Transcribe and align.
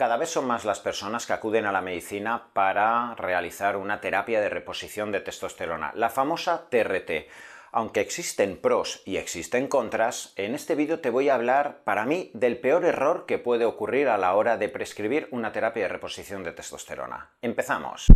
Cada 0.00 0.16
vez 0.16 0.30
son 0.30 0.46
más 0.46 0.64
las 0.64 0.80
personas 0.80 1.26
que 1.26 1.34
acuden 1.34 1.66
a 1.66 1.72
la 1.72 1.82
medicina 1.82 2.54
para 2.54 3.14
realizar 3.16 3.76
una 3.76 4.00
terapia 4.00 4.40
de 4.40 4.48
reposición 4.48 5.12
de 5.12 5.20
testosterona, 5.20 5.92
la 5.94 6.08
famosa 6.08 6.70
TRT. 6.70 7.28
Aunque 7.70 8.00
existen 8.00 8.56
pros 8.56 9.02
y 9.04 9.18
existen 9.18 9.68
contras, 9.68 10.32
en 10.36 10.54
este 10.54 10.74
vídeo 10.74 11.00
te 11.00 11.10
voy 11.10 11.28
a 11.28 11.34
hablar, 11.34 11.82
para 11.84 12.06
mí, 12.06 12.30
del 12.32 12.58
peor 12.60 12.86
error 12.86 13.26
que 13.26 13.36
puede 13.36 13.66
ocurrir 13.66 14.08
a 14.08 14.16
la 14.16 14.34
hora 14.36 14.56
de 14.56 14.70
prescribir 14.70 15.28
una 15.32 15.52
terapia 15.52 15.82
de 15.82 15.90
reposición 15.90 16.44
de 16.44 16.52
testosterona. 16.52 17.32
Empezamos. 17.42 18.06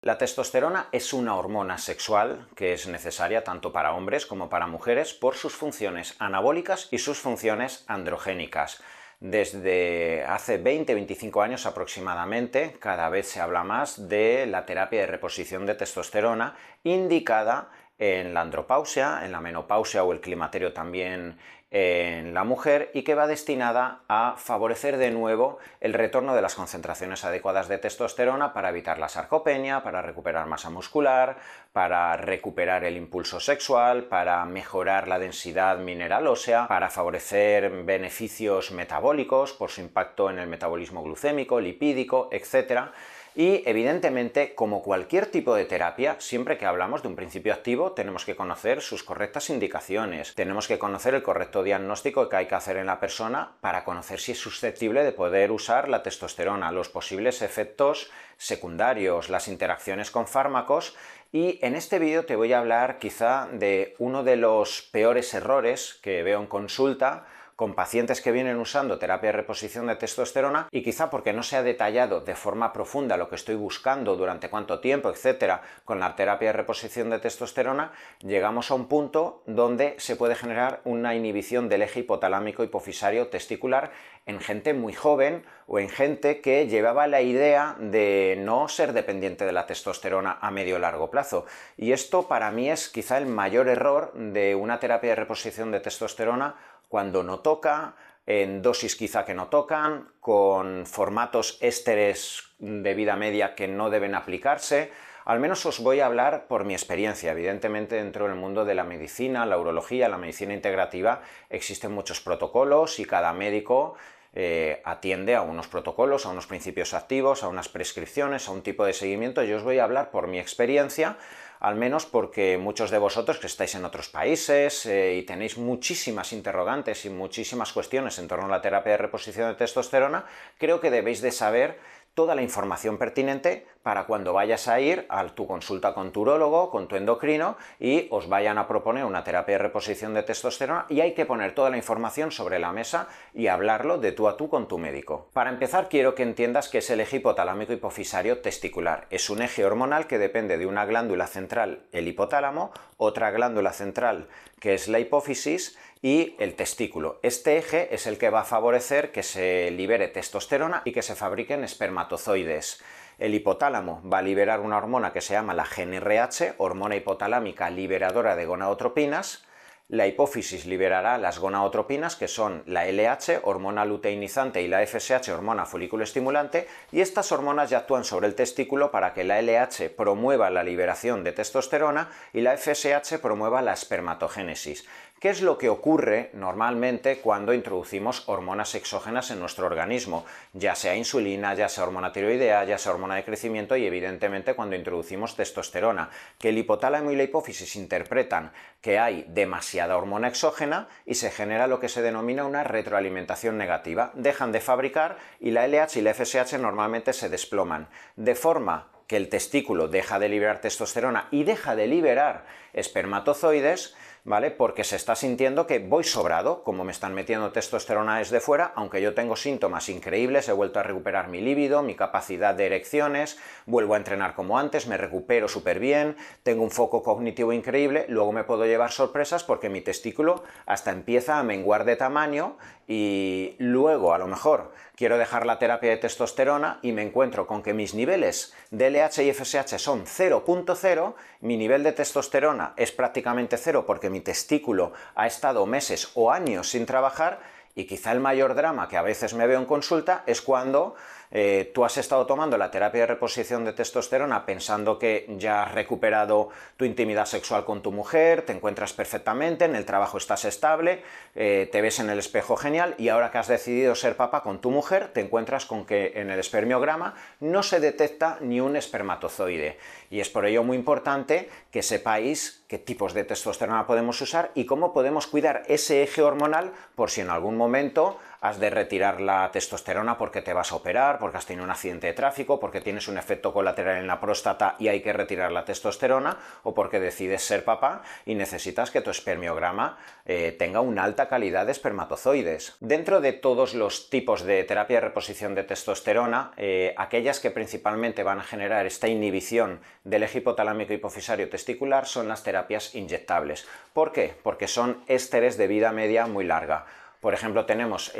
La 0.00 0.16
testosterona 0.16 0.90
es 0.92 1.12
una 1.12 1.34
hormona 1.34 1.76
sexual 1.76 2.46
que 2.54 2.72
es 2.72 2.86
necesaria 2.86 3.42
tanto 3.42 3.72
para 3.72 3.94
hombres 3.94 4.26
como 4.26 4.48
para 4.48 4.68
mujeres 4.68 5.12
por 5.12 5.34
sus 5.34 5.56
funciones 5.56 6.14
anabólicas 6.20 6.86
y 6.92 6.98
sus 6.98 7.18
funciones 7.18 7.84
androgénicas. 7.88 8.80
Desde 9.22 10.24
hace 10.24 10.60
20-25 10.60 11.44
años 11.44 11.64
aproximadamente, 11.64 12.74
cada 12.80 13.08
vez 13.08 13.28
se 13.28 13.40
habla 13.40 13.62
más 13.62 14.08
de 14.08 14.46
la 14.46 14.66
terapia 14.66 15.02
de 15.02 15.06
reposición 15.06 15.64
de 15.64 15.76
testosterona 15.76 16.56
indicada 16.82 17.70
en 17.98 18.34
la 18.34 18.40
andropausia, 18.40 19.24
en 19.24 19.32
la 19.32 19.40
menopausia 19.40 20.04
o 20.04 20.12
el 20.12 20.20
climaterio 20.20 20.72
también 20.72 21.38
en 21.72 22.34
la 22.34 22.44
mujer 22.44 22.90
y 22.92 23.02
que 23.02 23.14
va 23.14 23.26
destinada 23.26 24.02
a 24.06 24.34
favorecer 24.36 24.98
de 24.98 25.10
nuevo 25.10 25.58
el 25.80 25.94
retorno 25.94 26.34
de 26.34 26.42
las 26.42 26.54
concentraciones 26.54 27.24
adecuadas 27.24 27.66
de 27.66 27.78
testosterona 27.78 28.52
para 28.52 28.68
evitar 28.68 28.98
la 28.98 29.08
sarcopenia, 29.08 29.82
para 29.82 30.02
recuperar 30.02 30.46
masa 30.46 30.68
muscular, 30.68 31.38
para 31.72 32.14
recuperar 32.18 32.84
el 32.84 32.98
impulso 32.98 33.40
sexual, 33.40 34.04
para 34.04 34.44
mejorar 34.44 35.08
la 35.08 35.18
densidad 35.18 35.78
mineral 35.78 36.26
ósea, 36.26 36.68
para 36.68 36.90
favorecer 36.90 37.70
beneficios 37.84 38.70
metabólicos 38.70 39.54
por 39.54 39.70
su 39.70 39.80
impacto 39.80 40.28
en 40.28 40.40
el 40.40 40.48
metabolismo 40.48 41.02
glucémico, 41.02 41.58
lipídico, 41.58 42.28
etc. 42.32 42.90
Y 43.34 43.62
evidentemente, 43.64 44.54
como 44.54 44.82
cualquier 44.82 45.24
tipo 45.24 45.54
de 45.54 45.64
terapia, 45.64 46.16
siempre 46.18 46.58
que 46.58 46.66
hablamos 46.66 47.00
de 47.00 47.08
un 47.08 47.16
principio 47.16 47.54
activo, 47.54 47.92
tenemos 47.92 48.26
que 48.26 48.36
conocer 48.36 48.82
sus 48.82 49.02
correctas 49.02 49.48
indicaciones, 49.48 50.34
tenemos 50.34 50.68
que 50.68 50.78
conocer 50.78 51.14
el 51.14 51.22
correcto 51.22 51.62
diagnóstico 51.62 52.28
que 52.28 52.36
hay 52.36 52.46
que 52.46 52.56
hacer 52.56 52.76
en 52.76 52.86
la 52.86 53.00
persona 53.00 53.52
para 53.62 53.84
conocer 53.84 54.20
si 54.20 54.32
es 54.32 54.38
susceptible 54.38 55.02
de 55.02 55.12
poder 55.12 55.50
usar 55.50 55.88
la 55.88 56.02
testosterona, 56.02 56.72
los 56.72 56.90
posibles 56.90 57.40
efectos 57.40 58.10
secundarios, 58.36 59.30
las 59.30 59.48
interacciones 59.48 60.10
con 60.10 60.26
fármacos. 60.26 60.94
Y 61.32 61.58
en 61.62 61.74
este 61.74 61.98
vídeo 61.98 62.26
te 62.26 62.36
voy 62.36 62.52
a 62.52 62.58
hablar 62.58 62.98
quizá 62.98 63.48
de 63.50 63.94
uno 63.98 64.24
de 64.24 64.36
los 64.36 64.82
peores 64.92 65.32
errores 65.32 65.98
que 66.02 66.22
veo 66.22 66.38
en 66.38 66.46
consulta 66.46 67.24
con 67.56 67.74
pacientes 67.74 68.20
que 68.20 68.32
vienen 68.32 68.58
usando 68.58 68.98
terapia 68.98 69.28
de 69.28 69.38
reposición 69.38 69.86
de 69.86 69.96
testosterona 69.96 70.68
y 70.70 70.82
quizá 70.82 71.10
porque 71.10 71.32
no 71.32 71.42
se 71.42 71.56
ha 71.56 71.62
detallado 71.62 72.20
de 72.20 72.34
forma 72.34 72.72
profunda 72.72 73.16
lo 73.16 73.28
que 73.28 73.36
estoy 73.36 73.54
buscando, 73.54 74.16
durante 74.16 74.50
cuánto 74.50 74.80
tiempo, 74.80 75.10
etcétera, 75.10 75.62
con 75.84 76.00
la 76.00 76.16
terapia 76.16 76.48
de 76.48 76.54
reposición 76.54 77.10
de 77.10 77.18
testosterona, 77.18 77.92
llegamos 78.20 78.70
a 78.70 78.74
un 78.74 78.86
punto 78.86 79.42
donde 79.46 79.94
se 79.98 80.16
puede 80.16 80.34
generar 80.34 80.80
una 80.84 81.14
inhibición 81.14 81.68
del 81.68 81.82
eje 81.82 82.00
hipotalámico 82.00 82.64
hipofisario 82.64 83.28
testicular 83.28 83.92
en 84.26 84.40
gente 84.40 84.72
muy 84.72 84.92
joven 84.92 85.44
o 85.66 85.78
en 85.78 85.88
gente 85.88 86.40
que 86.40 86.68
llevaba 86.68 87.06
la 87.06 87.22
idea 87.22 87.76
de 87.78 88.36
no 88.38 88.68
ser 88.68 88.92
dependiente 88.92 89.44
de 89.44 89.52
la 89.52 89.66
testosterona 89.66 90.38
a 90.40 90.50
medio 90.50 90.78
largo 90.78 91.10
plazo. 91.10 91.46
Y 91.76 91.92
esto 91.92 92.28
para 92.28 92.50
mí 92.50 92.70
es 92.70 92.88
quizá 92.88 93.18
el 93.18 93.26
mayor 93.26 93.68
error 93.68 94.12
de 94.14 94.54
una 94.54 94.78
terapia 94.78 95.10
de 95.10 95.16
reposición 95.16 95.72
de 95.72 95.80
testosterona 95.80 96.56
cuando 96.92 97.22
no 97.22 97.40
toca, 97.40 97.96
en 98.26 98.60
dosis 98.60 98.96
quizá 98.96 99.24
que 99.24 99.32
no 99.32 99.46
tocan, 99.46 100.12
con 100.20 100.84
formatos 100.84 101.56
ésteres 101.62 102.52
de 102.58 102.92
vida 102.92 103.16
media 103.16 103.54
que 103.54 103.66
no 103.66 103.88
deben 103.88 104.14
aplicarse. 104.14 104.92
Al 105.24 105.40
menos 105.40 105.64
os 105.64 105.80
voy 105.80 106.00
a 106.00 106.06
hablar 106.06 106.48
por 106.48 106.66
mi 106.66 106.74
experiencia. 106.74 107.32
Evidentemente, 107.32 107.94
dentro 107.94 108.26
del 108.26 108.34
mundo 108.34 108.66
de 108.66 108.74
la 108.74 108.84
medicina, 108.84 109.46
la 109.46 109.56
urología, 109.56 110.10
la 110.10 110.18
medicina 110.18 110.52
integrativa, 110.52 111.22
existen 111.48 111.92
muchos 111.92 112.20
protocolos 112.20 112.98
y 112.98 113.06
cada 113.06 113.32
médico 113.32 113.94
eh, 114.34 114.80
atiende 114.84 115.34
a 115.34 115.42
unos 115.42 115.68
protocolos, 115.68 116.26
a 116.26 116.30
unos 116.30 116.46
principios 116.46 116.94
activos, 116.94 117.42
a 117.42 117.48
unas 117.48 117.68
prescripciones, 117.68 118.48
a 118.48 118.52
un 118.52 118.62
tipo 118.62 118.84
de 118.84 118.92
seguimiento. 118.92 119.42
Yo 119.42 119.56
os 119.56 119.62
voy 119.62 119.78
a 119.78 119.84
hablar 119.84 120.10
por 120.10 120.26
mi 120.26 120.38
experiencia 120.38 121.18
al 121.62 121.76
menos 121.76 122.06
porque 122.06 122.58
muchos 122.58 122.90
de 122.90 122.98
vosotros 122.98 123.38
que 123.38 123.46
estáis 123.46 123.76
en 123.76 123.84
otros 123.84 124.08
países 124.08 124.84
eh, 124.84 125.14
y 125.14 125.22
tenéis 125.22 125.58
muchísimas 125.58 126.32
interrogantes 126.32 127.04
y 127.04 127.10
muchísimas 127.10 127.72
cuestiones 127.72 128.18
en 128.18 128.26
torno 128.26 128.46
a 128.46 128.48
la 128.48 128.60
terapia 128.60 128.92
de 128.92 128.98
reposición 128.98 129.48
de 129.48 129.54
testosterona, 129.54 130.26
creo 130.58 130.80
que 130.80 130.90
debéis 130.90 131.20
de 131.22 131.30
saber 131.30 131.78
toda 132.14 132.34
la 132.34 132.42
información 132.42 132.98
pertinente 132.98 133.64
para 133.82 134.04
cuando 134.04 134.32
vayas 134.32 134.68
a 134.68 134.80
ir 134.80 135.06
a 135.08 135.26
tu 135.26 135.46
consulta 135.46 135.94
con 135.94 136.12
tu 136.12 136.22
urólogo, 136.22 136.70
con 136.70 136.88
tu 136.88 136.96
endocrino 136.96 137.56
y 137.78 138.08
os 138.10 138.28
vayan 138.28 138.58
a 138.58 138.68
proponer 138.68 139.04
una 139.04 139.24
terapia 139.24 139.54
de 139.54 139.62
reposición 139.64 140.14
de 140.14 140.22
testosterona 140.22 140.86
y 140.88 141.00
hay 141.00 141.14
que 141.14 141.26
poner 141.26 141.54
toda 141.54 141.70
la 141.70 141.76
información 141.76 142.30
sobre 142.30 142.58
la 142.58 142.72
mesa 142.72 143.08
y 143.34 143.48
hablarlo 143.48 143.98
de 143.98 144.12
tú 144.12 144.28
a 144.28 144.36
tú 144.36 144.48
con 144.48 144.68
tu 144.68 144.78
médico. 144.78 145.28
Para 145.32 145.50
empezar 145.50 145.88
quiero 145.88 146.14
que 146.14 146.22
entiendas 146.22 146.68
que 146.68 146.78
es 146.78 146.90
el 146.90 147.00
eje 147.00 147.16
hipotalámico 147.16 147.72
hipofisario 147.72 148.40
testicular. 148.40 149.06
Es 149.10 149.30
un 149.30 149.42
eje 149.42 149.64
hormonal 149.64 150.06
que 150.06 150.18
depende 150.18 150.58
de 150.58 150.66
una 150.66 150.86
glándula 150.86 151.26
central, 151.26 151.86
el 151.92 152.08
hipotálamo, 152.08 152.72
otra 152.96 153.30
glándula 153.30 153.72
central 153.72 154.28
que 154.62 154.74
es 154.74 154.86
la 154.86 155.00
hipófisis 155.00 155.76
y 156.02 156.36
el 156.38 156.54
testículo. 156.54 157.18
Este 157.22 157.58
eje 157.58 157.92
es 157.92 158.06
el 158.06 158.16
que 158.16 158.30
va 158.30 158.42
a 158.42 158.44
favorecer 158.44 159.10
que 159.10 159.24
se 159.24 159.72
libere 159.72 160.06
testosterona 160.06 160.82
y 160.84 160.92
que 160.92 161.02
se 161.02 161.16
fabriquen 161.16 161.64
espermatozoides. 161.64 162.80
El 163.22 163.36
hipotálamo 163.36 164.02
va 164.12 164.18
a 164.18 164.22
liberar 164.22 164.58
una 164.58 164.76
hormona 164.76 165.12
que 165.12 165.20
se 165.20 165.34
llama 165.34 165.54
la 165.54 165.64
GNRH, 165.64 166.54
hormona 166.56 166.96
hipotalámica 166.96 167.70
liberadora 167.70 168.34
de 168.34 168.46
gonadotropinas. 168.46 169.44
La 169.86 170.08
hipófisis 170.08 170.66
liberará 170.66 171.18
las 171.18 171.38
gonadotropinas, 171.38 172.16
que 172.16 172.26
son 172.26 172.64
la 172.66 172.84
LH, 172.84 173.42
hormona 173.44 173.84
luteinizante, 173.84 174.60
y 174.62 174.66
la 174.66 174.84
FSH, 174.84 175.30
hormona 175.30 175.66
folículo 175.66 176.02
estimulante, 176.02 176.66
y 176.90 177.00
estas 177.00 177.30
hormonas 177.30 177.70
ya 177.70 177.78
actúan 177.78 178.02
sobre 178.02 178.26
el 178.26 178.34
testículo 178.34 178.90
para 178.90 179.14
que 179.14 179.22
la 179.22 179.40
LH 179.40 179.90
promueva 179.96 180.50
la 180.50 180.64
liberación 180.64 181.22
de 181.22 181.30
testosterona 181.30 182.10
y 182.32 182.40
la 182.40 182.56
FSH 182.56 183.20
promueva 183.22 183.62
la 183.62 183.72
espermatogénesis. 183.72 184.84
¿Qué 185.22 185.30
es 185.30 185.40
lo 185.40 185.56
que 185.56 185.68
ocurre 185.68 186.30
normalmente 186.32 187.20
cuando 187.20 187.54
introducimos 187.54 188.24
hormonas 188.26 188.74
exógenas 188.74 189.30
en 189.30 189.38
nuestro 189.38 189.66
organismo? 189.66 190.26
Ya 190.52 190.74
sea 190.74 190.96
insulina, 190.96 191.54
ya 191.54 191.68
sea 191.68 191.84
hormona 191.84 192.12
tiroidea, 192.12 192.64
ya 192.64 192.76
sea 192.76 192.90
hormona 192.90 193.14
de 193.14 193.24
crecimiento 193.24 193.76
y 193.76 193.86
evidentemente 193.86 194.54
cuando 194.54 194.74
introducimos 194.74 195.36
testosterona, 195.36 196.10
que 196.40 196.48
el 196.48 196.58
hipotálamo 196.58 197.12
y 197.12 197.14
la 197.14 197.22
hipófisis 197.22 197.76
interpretan 197.76 198.50
que 198.80 198.98
hay 198.98 199.24
demasiada 199.28 199.96
hormona 199.96 200.26
exógena 200.26 200.88
y 201.06 201.14
se 201.14 201.30
genera 201.30 201.68
lo 201.68 201.78
que 201.78 201.88
se 201.88 202.02
denomina 202.02 202.44
una 202.44 202.64
retroalimentación 202.64 203.56
negativa. 203.56 204.10
Dejan 204.14 204.50
de 204.50 204.60
fabricar 204.60 205.18
y 205.38 205.52
la 205.52 205.68
LH 205.68 206.00
y 206.00 206.02
la 206.02 206.14
FSH 206.14 206.58
normalmente 206.58 207.12
se 207.12 207.28
desploman. 207.28 207.86
De 208.16 208.34
forma 208.34 208.88
que 209.06 209.18
el 209.18 209.28
testículo 209.28 209.88
deja 209.88 210.18
de 210.18 210.28
liberar 210.28 210.60
testosterona 210.60 211.28
y 211.30 211.44
deja 211.44 211.76
de 211.76 211.86
liberar 211.86 212.46
espermatozoides, 212.72 213.94
¿vale? 214.24 214.50
Porque 214.50 214.84
se 214.84 214.96
está 214.96 215.16
sintiendo 215.16 215.66
que 215.66 215.80
voy 215.80 216.04
sobrado, 216.04 216.62
como 216.62 216.84
me 216.84 216.92
están 216.92 217.12
metiendo 217.12 217.50
testosterona 217.50 218.18
desde 218.18 218.40
fuera, 218.40 218.72
aunque 218.76 219.02
yo 219.02 219.14
tengo 219.14 219.34
síntomas 219.34 219.88
increíbles, 219.88 220.48
he 220.48 220.52
vuelto 220.52 220.78
a 220.78 220.84
recuperar 220.84 221.28
mi 221.28 221.40
líbido, 221.40 221.82
mi 221.82 221.96
capacidad 221.96 222.54
de 222.54 222.66
erecciones, 222.66 223.38
vuelvo 223.66 223.94
a 223.94 223.96
entrenar 223.96 224.34
como 224.34 224.58
antes, 224.58 224.86
me 224.86 224.96
recupero 224.96 225.48
súper 225.48 225.80
bien, 225.80 226.16
tengo 226.42 226.62
un 226.62 226.70
foco 226.70 227.02
cognitivo 227.02 227.52
increíble, 227.52 228.06
luego 228.08 228.32
me 228.32 228.44
puedo 228.44 228.64
llevar 228.64 228.92
sorpresas 228.92 229.42
porque 229.42 229.68
mi 229.68 229.80
testículo 229.80 230.44
hasta 230.66 230.92
empieza 230.92 231.38
a 231.38 231.42
menguar 231.42 231.84
de 231.84 231.96
tamaño 231.96 232.56
y 232.86 233.56
luego 233.58 234.12
a 234.12 234.18
lo 234.18 234.26
mejor 234.26 234.72
quiero 234.96 235.18
dejar 235.18 235.46
la 235.46 235.58
terapia 235.58 235.90
de 235.90 235.96
testosterona 235.96 236.78
y 236.82 236.92
me 236.92 237.02
encuentro 237.02 237.46
con 237.46 237.62
que 237.62 237.74
mis 237.74 237.94
niveles 237.94 238.52
de 238.70 238.90
LH 238.90 239.22
y 239.22 239.32
FSH 239.32 239.78
son 239.78 240.04
0.0, 240.04 241.14
mi 241.40 241.56
nivel 241.56 241.82
de 241.82 241.92
testosterona 241.92 242.74
es 242.76 242.92
prácticamente 242.92 243.56
cero 243.56 243.84
porque 243.86 244.10
mi 244.12 244.20
testículo 244.20 244.92
ha 245.16 245.26
estado 245.26 245.66
meses 245.66 246.10
o 246.14 246.30
años 246.30 246.70
sin 246.70 246.86
trabajar 246.86 247.40
y 247.74 247.86
quizá 247.86 248.12
el 248.12 248.20
mayor 248.20 248.54
drama 248.54 248.88
que 248.88 248.96
a 248.96 249.02
veces 249.02 249.34
me 249.34 249.46
veo 249.46 249.58
en 249.58 249.66
consulta 249.66 250.22
es 250.26 250.42
cuando 250.42 250.94
eh, 251.32 251.70
tú 251.74 251.84
has 251.84 251.96
estado 251.96 252.26
tomando 252.26 252.58
la 252.58 252.70
terapia 252.70 253.00
de 253.00 253.06
reposición 253.06 253.64
de 253.64 253.72
testosterona 253.72 254.44
pensando 254.44 254.98
que 254.98 255.26
ya 255.38 255.62
has 255.62 255.72
recuperado 255.72 256.50
tu 256.76 256.84
intimidad 256.84 257.24
sexual 257.24 257.64
con 257.64 257.82
tu 257.82 257.90
mujer, 257.90 258.42
te 258.42 258.52
encuentras 258.52 258.92
perfectamente, 258.92 259.64
en 259.64 259.74
el 259.74 259.86
trabajo 259.86 260.18
estás 260.18 260.44
estable, 260.44 261.02
eh, 261.34 261.68
te 261.72 261.80
ves 261.80 262.00
en 262.00 262.10
el 262.10 262.18
espejo 262.18 262.56
genial 262.56 262.94
y 262.98 263.08
ahora 263.08 263.30
que 263.30 263.38
has 263.38 263.48
decidido 263.48 263.94
ser 263.94 264.16
papá 264.16 264.42
con 264.42 264.60
tu 264.60 264.70
mujer, 264.70 265.08
te 265.08 265.20
encuentras 265.20 265.64
con 265.64 265.86
que 265.86 266.12
en 266.16 266.30
el 266.30 266.38
espermiograma 266.38 267.14
no 267.40 267.62
se 267.62 267.80
detecta 267.80 268.36
ni 268.40 268.60
un 268.60 268.76
espermatozoide. 268.76 269.78
Y 270.10 270.20
es 270.20 270.28
por 270.28 270.44
ello 270.44 270.62
muy 270.62 270.76
importante 270.76 271.48
que 271.70 271.82
sepáis 271.82 272.64
qué 272.68 272.78
tipos 272.78 273.14
de 273.14 273.24
testosterona 273.24 273.86
podemos 273.86 274.20
usar 274.20 274.50
y 274.54 274.66
cómo 274.66 274.92
podemos 274.92 275.26
cuidar 275.26 275.62
ese 275.68 276.02
eje 276.02 276.22
hormonal 276.22 276.72
por 276.94 277.10
si 277.10 277.22
en 277.22 277.30
algún 277.30 277.56
momento 277.56 278.18
has 278.42 278.58
de 278.58 278.70
retirar 278.70 279.20
la 279.20 279.48
testosterona 279.52 280.18
porque 280.18 280.42
te 280.42 280.52
vas 280.52 280.72
a 280.72 280.74
operar, 280.74 281.20
porque 281.20 281.38
has 281.38 281.46
tenido 281.46 281.64
un 281.64 281.70
accidente 281.70 282.08
de 282.08 282.12
tráfico, 282.12 282.58
porque 282.58 282.80
tienes 282.80 283.06
un 283.06 283.16
efecto 283.16 283.52
colateral 283.52 283.98
en 283.98 284.08
la 284.08 284.20
próstata 284.20 284.74
y 284.80 284.88
hay 284.88 285.00
que 285.00 285.12
retirar 285.12 285.52
la 285.52 285.64
testosterona, 285.64 286.36
o 286.64 286.74
porque 286.74 286.98
decides 286.98 287.44
ser 287.44 287.64
papá 287.64 288.02
y 288.26 288.34
necesitas 288.34 288.90
que 288.90 289.00
tu 289.00 289.10
espermiograma 289.10 289.96
eh, 290.26 290.56
tenga 290.58 290.80
una 290.80 291.04
alta 291.04 291.28
calidad 291.28 291.66
de 291.66 291.72
espermatozoides. 291.72 292.76
Dentro 292.80 293.20
de 293.20 293.32
todos 293.32 293.74
los 293.74 294.10
tipos 294.10 294.42
de 294.42 294.64
terapia 294.64 294.96
de 294.96 295.06
reposición 295.06 295.54
de 295.54 295.62
testosterona, 295.62 296.50
eh, 296.56 296.94
aquellas 296.98 297.38
que 297.38 297.52
principalmente 297.52 298.24
van 298.24 298.40
a 298.40 298.44
generar 298.44 298.86
esta 298.86 299.06
inhibición 299.06 299.80
del 300.02 300.24
eje 300.24 300.38
hipotalámico 300.38 300.92
hipofisario 300.92 301.48
testicular 301.48 302.06
son 302.06 302.26
las 302.26 302.42
terapias 302.42 302.96
inyectables. 302.96 303.68
¿Por 303.92 304.10
qué? 304.10 304.34
Porque 304.42 304.66
son 304.66 304.98
ésteres 305.06 305.56
de 305.56 305.68
vida 305.68 305.92
media 305.92 306.26
muy 306.26 306.44
larga. 306.44 306.86
Por 307.22 307.34
ejemplo, 307.34 307.66
tenemos 307.66 308.12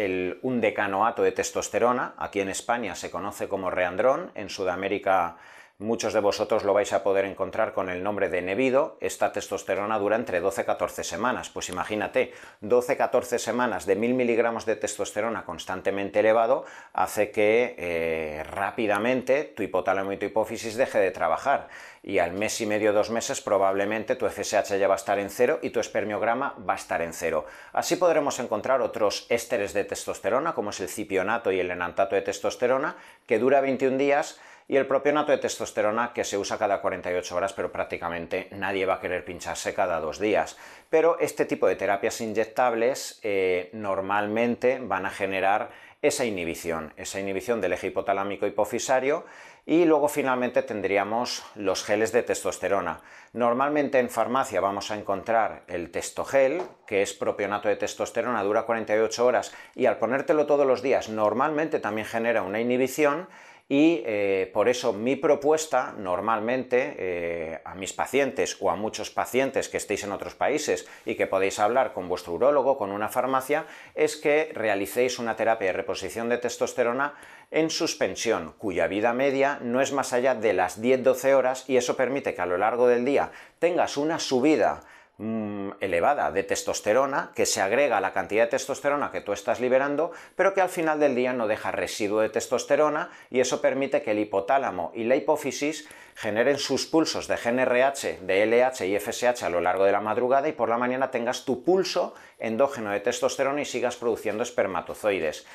un 0.43 0.60
decanoato 0.60 1.25
de 1.25 1.32
testosterona, 1.32 2.14
aquí 2.19 2.38
en 2.38 2.49
España 2.49 2.94
se 2.94 3.10
conoce 3.10 3.49
como 3.49 3.69
reandrón, 3.69 4.31
en 4.37 4.49
Sudamérica 4.49 5.38
Muchos 5.82 6.12
de 6.12 6.20
vosotros 6.20 6.62
lo 6.62 6.75
vais 6.75 6.93
a 6.93 7.02
poder 7.02 7.25
encontrar 7.25 7.73
con 7.73 7.90
el 7.90 8.05
nombre 8.05 8.29
de 8.29 8.40
Nevido. 8.40 8.96
Esta 9.00 9.32
testosterona 9.32 9.99
dura 9.99 10.14
entre 10.14 10.38
12 10.38 10.62
y 10.62 10.64
14 10.64 11.02
semanas. 11.02 11.50
Pues 11.50 11.70
imagínate, 11.70 12.32
12-14 12.62 13.38
semanas 13.38 13.84
de 13.84 13.96
1000 13.96 14.14
miligramos 14.14 14.64
de 14.64 14.76
testosterona 14.76 15.44
constantemente 15.44 16.20
elevado 16.20 16.64
hace 16.93 17.32
que 17.32 17.75
eh, 17.79 18.44
rápidamente 18.44 19.43
tu 19.43 19.64
hipotálamo 19.64 20.12
y 20.12 20.19
tu 20.19 20.26
hipófisis 20.26 20.76
deje 20.76 21.00
de 21.00 21.11
trabajar. 21.11 21.67
Y 22.05 22.19
al 22.19 22.32
mes 22.32 22.61
y 22.61 22.67
medio, 22.67 22.93
dos 22.93 23.11
meses, 23.11 23.40
probablemente 23.40 24.14
tu 24.14 24.29
FSH 24.29 24.79
ya 24.79 24.87
va 24.87 24.94
a 24.94 24.96
estar 24.96 25.19
en 25.19 25.31
cero 25.31 25.58
y 25.62 25.70
tu 25.70 25.81
espermiograma 25.81 26.55
va 26.69 26.75
a 26.75 26.76
estar 26.76 27.02
en 27.02 27.12
cero. 27.12 27.44
Así 27.73 27.96
podremos 27.96 28.38
encontrar 28.38 28.82
otros 28.82 29.26
ésteres 29.29 29.73
de 29.73 29.82
testosterona, 29.82 30.55
como 30.55 30.70
es 30.70 30.81
el 30.81 30.88
cipionato 30.88 31.50
y 31.50 31.58
el 31.58 31.73
enantato 31.73 32.14
de 32.14 32.23
testosterona, 32.23 32.96
que 33.26 33.40
dura 33.40 33.61
21 33.61 33.99
días 33.99 34.40
y 34.69 34.76
el 34.76 34.87
propio 34.87 35.12
nato 35.12 35.32
de 35.32 35.38
testosterona 35.38 36.12
que 36.12 36.25
se 36.25 36.38
usa 36.38 36.59
cada 36.59 36.81
48 36.81 37.37
horas, 37.37 37.53
pero 37.53 37.73
prácticamente 37.73 38.49
nadie 38.53 38.87
va 38.87 38.94
a 38.94 39.00
querer 39.00 39.25
pincharse 39.25 39.75
cada 39.75 40.00
dos 40.00 40.19
días. 40.19 40.56
Pero 40.88 41.19
este 41.19 41.44
tipo 41.44 41.67
de 41.67 41.76
terapias 41.76 42.20
inyectables 42.20 43.20
eh, 43.23 43.70
normalmente 43.73 44.79
van 44.81 45.06
a 45.06 45.11
generar 45.11 45.70
esa 46.03 46.25
inhibición, 46.25 46.93
esa 46.97 47.20
inhibición 47.20 47.61
del 47.61 47.75
eje 47.75 47.87
hipotalámico 47.87 48.47
hipofisario 48.47 49.25
y 49.64 49.85
luego 49.85 50.09
finalmente 50.09 50.62
tendríamos 50.62 51.44
los 51.55 51.85
geles 51.85 52.11
de 52.11 52.25
testosterona. 52.25 53.00
Normalmente 53.32 54.00
en 54.00 54.11
farmacia 54.11 54.61
vamos 54.61 54.91
a 54.91 54.99
encontrar 54.99 55.62
el 55.69 55.93
testogel, 55.93 56.62
que 56.87 57.03
es 57.03 57.12
propionato 57.12 57.69
de 57.69 57.76
testosterona, 57.76 58.43
dura 58.43 58.65
48 58.65 59.25
horas 59.25 59.55
y 59.76 59.87
al 59.87 59.99
ponértelo 59.99 60.47
todos 60.47 60.67
los 60.67 60.82
días 60.82 61.08
normalmente 61.08 61.79
también 61.79 62.06
genera 62.06 62.43
una 62.43 62.61
inhibición 62.61 63.29
y 63.72 64.02
eh, 64.04 64.50
por 64.52 64.69
eso 64.69 64.92
mi 64.92 65.16
propuesta 65.16 65.94
normalmente 65.96 66.94
eh, 66.98 67.60
a 67.64 67.74
mis 67.74 67.94
pacientes 67.94 68.58
o 68.60 68.70
a 68.70 68.76
muchos 68.76 69.08
pacientes 69.08 69.70
que 69.70 69.78
estéis 69.78 70.04
en 70.04 70.12
otros 70.12 70.34
países 70.34 70.86
y 71.06 71.14
que 71.14 71.26
podéis 71.26 71.58
hablar 71.58 71.94
con 71.94 72.06
vuestro 72.06 72.34
urólogo, 72.34 72.76
con 72.76 72.90
una 72.90 73.08
farmacia, 73.08 73.64
es 73.94 74.19
que 74.19 74.50
realicéis 74.52 75.19
una 75.19 75.36
terapia 75.36 75.69
de 75.69 75.72
reposición 75.72 76.28
de 76.28 76.36
testosterona 76.36 77.14
en 77.50 77.70
suspensión, 77.70 78.52
cuya 78.58 78.88
vida 78.88 79.14
media 79.14 79.58
no 79.62 79.80
es 79.80 79.90
más 79.90 80.12
allá 80.12 80.34
de 80.34 80.52
las 80.52 80.78
10-12 80.78 81.32
horas 81.32 81.64
y 81.66 81.78
eso 81.78 81.96
permite 81.96 82.34
que 82.34 82.42
a 82.42 82.46
lo 82.46 82.58
largo 82.58 82.88
del 82.88 83.06
día 83.06 83.30
tengas 83.58 83.96
una 83.96 84.19
subida 84.19 84.82
Mm, 85.24 85.74
elevada 85.78 86.32
de 86.32 86.42
testosterona 86.42 87.30
que 87.32 87.46
se 87.46 87.60
agrega 87.60 87.98
a 87.98 88.00
la 88.00 88.12
cantidad 88.12 88.42
de 88.42 88.50
testosterona 88.50 89.12
que 89.12 89.20
tú 89.20 89.32
estás 89.32 89.60
liberando, 89.60 90.10
pero 90.34 90.52
que 90.52 90.60
al 90.60 90.69
final 90.69 90.98
del 90.98 91.14
día 91.14 91.32
no 91.32 91.46
deja 91.46 91.70
residuo 91.70 92.22
de 92.22 92.28
testosterona 92.28 93.08
y 93.30 93.38
eso 93.38 93.62
permite 93.62 94.02
que 94.02 94.10
el 94.10 94.19
hipotálamo 94.19 94.90
y 94.96 95.04
la 95.04 95.14
hipófisis 95.14 95.88
generen 96.16 96.58
sus 96.58 96.86
pulsos 96.86 97.28
de 97.28 97.36
GNRH, 97.36 98.19
de 98.22 98.46
LH 98.46 98.84
y 98.84 98.98
FSH 98.98 99.44
a 99.44 99.48
lo 99.48 99.60
largo 99.60 99.84
de 99.84 99.92
la 99.92 100.00
madrugada 100.00 100.48
y 100.48 100.52
por 100.54 100.69
la 100.69 100.76
mañana 100.76 101.12
tengas 101.12 101.44
tu 101.44 101.62
pulso 101.62 102.16
endógeno 102.40 102.90
de 102.90 102.98
testosterona 102.98 103.62
y 103.62 103.64
sigas 103.64 103.94
produciendo 103.94 104.42
espermatozoides. 104.42 105.46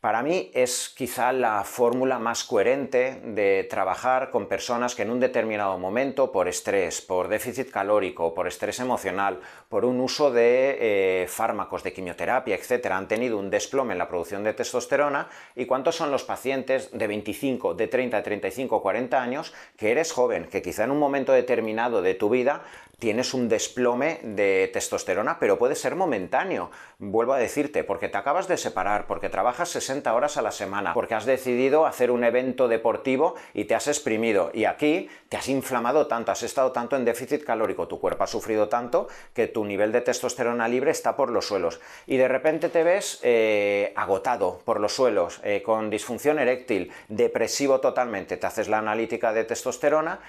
Para 0.00 0.22
mí 0.22 0.50
es 0.54 0.94
quizá 0.96 1.30
la 1.30 1.62
fórmula 1.62 2.18
más 2.18 2.44
coherente 2.44 3.20
de 3.22 3.66
trabajar 3.68 4.30
con 4.30 4.48
personas 4.48 4.94
que 4.94 5.02
en 5.02 5.10
un 5.10 5.20
determinado 5.20 5.76
momento, 5.76 6.32
por 6.32 6.48
estrés, 6.48 7.02
por 7.02 7.28
déficit 7.28 7.70
calórico, 7.70 8.32
por 8.32 8.48
estrés 8.48 8.80
emocional, 8.80 9.40
por 9.68 9.84
un 9.84 10.00
uso 10.00 10.30
de 10.30 10.78
eh, 10.80 11.26
fármacos, 11.28 11.82
de 11.82 11.92
quimioterapia, 11.92 12.56
etc., 12.56 12.86
han 12.92 13.08
tenido 13.08 13.36
un 13.36 13.50
desplome 13.50 13.92
en 13.92 13.98
la 13.98 14.08
producción 14.08 14.42
de 14.42 14.54
testosterona 14.54 15.28
y 15.54 15.66
cuántos 15.66 15.96
son 15.96 16.10
los 16.10 16.24
pacientes 16.24 16.90
de 16.92 17.06
25, 17.06 17.74
de 17.74 17.86
30, 17.86 18.16
de 18.16 18.22
35, 18.22 18.80
40 18.80 19.20
años 19.20 19.52
que 19.76 19.90
eres 19.90 20.12
joven, 20.12 20.46
que 20.46 20.62
quizá 20.62 20.84
en 20.84 20.92
un 20.92 20.98
momento 20.98 21.32
determinado 21.32 22.00
de 22.00 22.14
tu 22.14 22.30
vida 22.30 22.62
tienes 23.00 23.34
un 23.34 23.48
desplome 23.48 24.20
de 24.22 24.70
testosterona, 24.72 25.38
pero 25.40 25.58
puede 25.58 25.74
ser 25.74 25.96
momentáneo. 25.96 26.70
Vuelvo 26.98 27.32
a 27.32 27.38
decirte, 27.38 27.82
porque 27.82 28.08
te 28.08 28.18
acabas 28.18 28.46
de 28.46 28.56
separar, 28.56 29.06
porque 29.06 29.28
trabajas 29.28 29.70
60 29.70 30.14
horas 30.14 30.36
a 30.36 30.42
la 30.42 30.52
semana, 30.52 30.94
porque 30.94 31.14
has 31.14 31.24
decidido 31.24 31.86
hacer 31.86 32.10
un 32.10 32.22
evento 32.22 32.68
deportivo 32.68 33.34
y 33.54 33.64
te 33.64 33.74
has 33.74 33.88
exprimido. 33.88 34.50
Y 34.52 34.66
aquí 34.66 35.08
te 35.28 35.38
has 35.38 35.48
inflamado 35.48 36.06
tanto, 36.06 36.30
has 36.30 36.42
estado 36.42 36.72
tanto 36.72 36.94
en 36.94 37.04
déficit 37.04 37.42
calórico, 37.42 37.88
tu 37.88 37.98
cuerpo 37.98 38.24
ha 38.24 38.26
sufrido 38.26 38.68
tanto 38.68 39.08
que 39.34 39.48
tu 39.48 39.64
nivel 39.64 39.92
de 39.92 40.02
testosterona 40.02 40.68
libre 40.68 40.90
está 40.90 41.16
por 41.16 41.30
los 41.30 41.46
suelos. 41.46 41.80
Y 42.06 42.18
de 42.18 42.28
repente 42.28 42.68
te 42.68 42.84
ves 42.84 43.18
eh, 43.22 43.92
agotado 43.96 44.60
por 44.64 44.78
los 44.78 44.94
suelos, 44.94 45.40
eh, 45.42 45.62
con 45.62 45.88
disfunción 45.88 46.38
eréctil, 46.38 46.92
depresivo 47.08 47.80
totalmente. 47.80 48.36
Te 48.36 48.46
haces 48.46 48.68
la 48.68 48.78
analítica 48.78 49.32
de 49.32 49.44
testosterona 49.44 50.20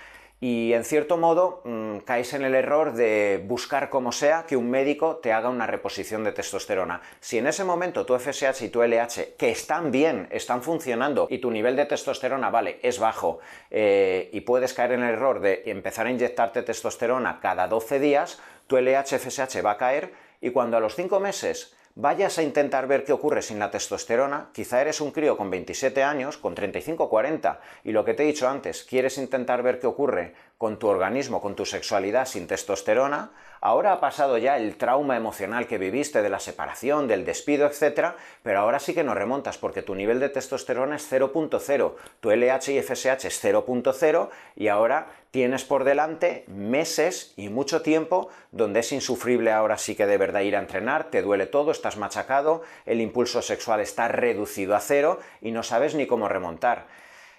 y 0.43 0.73
en 0.73 0.83
cierto 0.83 1.17
modo 1.17 1.61
mm, 1.65 1.99
caes 1.99 2.33
en 2.33 2.43
el 2.43 2.55
error 2.55 2.93
de 2.93 3.43
buscar 3.45 3.91
como 3.91 4.11
sea 4.11 4.45
que 4.47 4.57
un 4.57 4.71
médico 4.71 5.17
te 5.17 5.31
haga 5.31 5.49
una 5.49 5.67
reposición 5.67 6.23
de 6.23 6.31
testosterona. 6.31 6.99
Si 7.19 7.37
en 7.37 7.45
ese 7.45 7.63
momento 7.63 8.07
tu 8.07 8.17
FSH 8.17 8.63
y 8.63 8.69
tu 8.69 8.81
LH, 8.81 9.35
que 9.37 9.51
están 9.51 9.91
bien, 9.91 10.27
están 10.31 10.63
funcionando 10.63 11.27
y 11.29 11.37
tu 11.37 11.51
nivel 11.51 11.75
de 11.75 11.85
testosterona, 11.85 12.49
vale, 12.49 12.79
es 12.81 12.97
bajo 12.97 13.39
eh, 13.69 14.31
y 14.33 14.41
puedes 14.41 14.73
caer 14.73 14.93
en 14.93 15.03
el 15.03 15.13
error 15.13 15.41
de 15.41 15.61
empezar 15.67 16.07
a 16.07 16.11
inyectarte 16.11 16.63
testosterona 16.63 17.39
cada 17.39 17.67
12 17.67 17.99
días, 17.99 18.41
tu 18.65 18.77
LH, 18.77 19.19
FSH 19.19 19.63
va 19.63 19.71
a 19.71 19.77
caer 19.77 20.11
y 20.41 20.49
cuando 20.49 20.75
a 20.75 20.79
los 20.79 20.95
5 20.95 21.19
meses 21.19 21.75
vayas 22.01 22.39
a 22.39 22.41
intentar 22.41 22.87
ver 22.87 23.03
qué 23.03 23.13
ocurre 23.13 23.43
sin 23.43 23.59
la 23.59 23.69
testosterona, 23.69 24.49
quizá 24.53 24.81
eres 24.81 25.01
un 25.01 25.11
crío 25.11 25.37
con 25.37 25.51
27 25.51 26.01
años, 26.01 26.35
con 26.35 26.55
35 26.55 27.07
40, 27.07 27.61
y 27.83 27.91
lo 27.91 28.03
que 28.03 28.15
te 28.15 28.23
he 28.23 28.25
dicho 28.25 28.49
antes, 28.49 28.83
quieres 28.83 29.19
intentar 29.19 29.61
ver 29.61 29.79
qué 29.79 29.85
ocurre 29.85 30.33
con 30.57 30.79
tu 30.79 30.87
organismo, 30.87 31.39
con 31.39 31.55
tu 31.55 31.63
sexualidad 31.63 32.25
sin 32.25 32.47
testosterona, 32.47 33.29
ahora 33.61 33.93
ha 33.93 33.99
pasado 33.99 34.37
ya 34.37 34.57
el 34.57 34.75
trauma 34.75 35.15
emocional 35.15 35.67
que 35.67 35.77
viviste 35.77 36.21
de 36.21 36.29
la 36.29 36.39
separación, 36.39 37.07
del 37.07 37.23
despido, 37.25 37.67
etc., 37.67 38.15
pero 38.43 38.59
ahora 38.59 38.79
sí 38.79 38.93
que 38.93 39.03
no 39.03 39.13
remontas 39.13 39.57
porque 39.57 39.83
tu 39.83 39.95
nivel 39.95 40.19
de 40.19 40.29
testosterona 40.29 40.97
es 40.97 41.11
0.0, 41.11 41.93
tu 42.19 42.31
LH 42.31 42.73
y 42.73 42.81
FSH 42.81 43.25
es 43.25 43.43
0.0 43.43 44.29
y 44.55 44.67
ahora 44.67 45.07
tienes 45.29 45.63
por 45.63 45.83
delante 45.83 46.43
meses 46.47 47.33
y 47.37 47.49
mucho 47.49 47.81
tiempo 47.81 48.29
donde 48.51 48.81
es 48.81 48.91
insufrible 48.91 49.51
ahora 49.51 49.77
sí 49.77 49.95
que 49.95 50.05
de 50.05 50.17
verdad 50.17 50.41
ir 50.41 50.55
a 50.55 50.59
entrenar, 50.59 51.05
te 51.05 51.21
duele 51.21 51.45
todo, 51.45 51.71
estás 51.71 51.97
machacado, 51.97 52.63
el 52.85 52.99
impulso 52.99 53.41
sexual 53.41 53.79
está 53.79 54.07
reducido 54.07 54.75
a 54.75 54.79
cero 54.81 55.19
y 55.41 55.51
no 55.51 55.63
sabes 55.63 55.95
ni 55.95 56.07
cómo 56.07 56.27
remontar. 56.27 56.87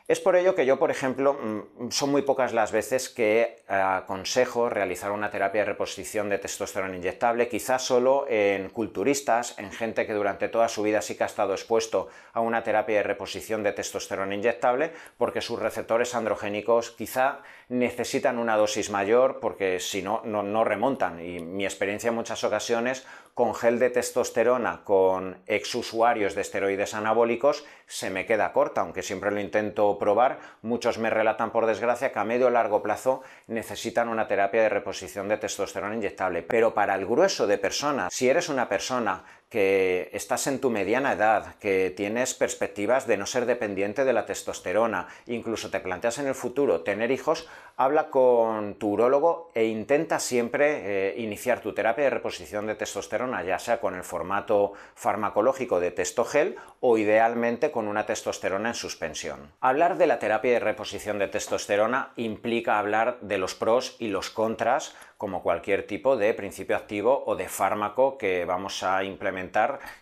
Es 0.09 0.18
por 0.18 0.35
ello 0.35 0.54
que 0.54 0.66
yo, 0.66 0.78
por 0.78 0.90
ejemplo, 0.90 1.35
mm, 1.35 1.90
son 1.90 2.11
muy 2.11 2.23
pocas 2.23 2.52
las 2.52 2.73
veces 2.73 3.09
que 3.09 3.40
eh, 3.40 3.75
aconsejo 3.75 4.68
realizar 4.68 5.12
una 5.12 5.30
terapia 5.30 5.61
de 5.61 5.66
reposición 5.66 6.28
de 6.28 6.38
testosterona 6.38 6.97
inyectable, 6.97 7.49
quizás 7.49 7.82
solo 7.82 8.26
en 8.28 8.68
culturistas, 8.71 9.59
en 9.59 9.71
gente 9.71 10.06
que 10.06 10.12
durante 10.12 10.49
toda 10.49 10.68
su 10.68 10.82
vida 10.82 11.02
sí 11.02 11.16
que 11.16 11.23
ha 11.23 11.26
estado 11.26 11.52
expuesto 11.52 12.09
a 12.32 12.40
una 12.40 12.62
terapia 12.62 12.97
de 12.97 13.02
reposición 13.04 13.62
de 13.62 13.73
testosterona 13.73 14.35
inyectable, 14.35 14.92
porque 15.16 15.40
sus 15.40 15.59
receptores 15.59 16.14
androgénicos 16.14 16.90
quizá 16.90 17.40
necesitan 17.68 18.38
una 18.38 18.56
dosis 18.56 18.90
mayor 18.90 19.40
porque 19.40 19.80
si 19.80 20.02
no, 20.02 20.23
no, 20.25 20.64
remontan. 20.64 21.25
Y 21.25 21.40
mi 21.40 21.64
experiencia 21.64 22.09
en 22.09 22.14
muchas 22.14 22.44
ocasiones 22.44 23.06
con 23.35 23.54
gel 23.54 23.78
de 23.78 23.88
testosterona, 23.88 24.85
con 24.85 25.38
exusuarios 25.47 26.35
de 26.35 26.42
esteroides 26.42 26.92
anabólicos, 26.92 27.64
se 27.87 28.11
me 28.11 28.26
queda 28.26 28.52
corta, 28.52 28.82
aunque 28.82 29.02
siempre 29.02 29.30
lo 29.30 29.40
intento 29.40 29.91
probar. 29.99 30.38
Muchos 30.62 30.99
me 30.99 31.11
relatan, 31.11 31.50
por 31.50 31.66
desgracia, 31.66 32.12
que 32.12 32.18
a 32.18 32.25
medio 32.25 32.46
o 32.46 32.50
largo 32.50 32.82
plazo 32.82 33.22
necesitan 33.46 34.08
una 34.08 34.26
terapia 34.26 34.62
de 34.62 34.68
reposición 34.68 35.28
de 35.28 35.38
testosterona 35.38 35.94
inyectable. 35.94 36.42
Pero 36.42 36.75
para 36.75 36.94
el 36.94 37.06
grueso 37.06 37.46
de 37.46 37.58
personas, 37.58 38.12
si 38.12 38.28
eres 38.28 38.49
una 38.49 38.68
persona 38.68 39.25
que 39.52 40.09
estás 40.14 40.47
en 40.47 40.61
tu 40.61 40.71
mediana 40.71 41.12
edad, 41.12 41.56
que 41.56 41.92
tienes 41.94 42.32
perspectivas 42.32 43.06
de 43.06 43.18
no 43.18 43.26
ser 43.26 43.44
dependiente 43.44 44.06
de 44.06 44.14
la 44.14 44.25
testosterona, 44.25 45.09
incluso 45.26 45.68
te 45.68 45.78
planteas 45.78 46.18
en 46.18 46.26
el 46.26 46.35
futuro 46.35 46.80
tener 46.80 47.11
hijos, 47.11 47.47
habla 47.76 48.09
con 48.09 48.76
tu 48.76 48.92
urólogo 48.92 49.50
e 49.54 49.66
intenta 49.66 50.21
siempre 50.21 51.11
eh, 51.11 51.14
iniciar 51.18 51.61
tu 51.61 51.75
terapia 51.75 52.04
de 52.04 52.11
reposición 52.11 52.66
de 52.66 52.76
testosterona, 52.76 53.44
ya 53.44 53.59
sea 53.59 53.78
con 53.78 53.94
el 53.94 54.04
formato 54.04 54.73
farmacológico 54.94 55.80
de 55.80 55.90
testogel 55.90 56.56
o 56.80 56.97
idealmente 56.97 57.71
con 57.71 57.88
una 57.88 58.06
testosterona 58.06 58.71
en 58.71 58.75
suspensión. 58.75 59.52
Hablar 59.61 59.99
de 59.99 60.06
la 60.06 60.18
terapia 60.18 60.52
de 60.52 60.61
reposición 60.61 61.18
de 61.18 61.28
testosterona 61.28 62.12
implica 62.16 62.78
hablar 62.78 63.18
de 63.21 63.37
los 63.37 63.54
pros 63.54 63.97
y 63.99 64.09
los 64.09 64.30
contras 64.30 64.94
como 65.23 65.44
cualquier 65.44 65.87
tipo 65.87 66.16
de 66.16 66.35
principio 66.35 66.75
activo 66.75 67.23
o 67.26 67.37
de 67.37 67.49
fármaco 67.49 68.18
que 68.18 68.44
vamos 68.44 68.82
a 68.82 69.04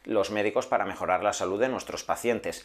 los 0.05 0.31
médicos 0.31 0.67
para 0.67 0.85
mejorar 0.85 1.23
la 1.23 1.33
salud 1.33 1.61
de 1.61 1.69
nuestros 1.69 2.05
pacientes. 2.05 2.65